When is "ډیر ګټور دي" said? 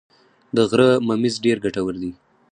1.45-2.11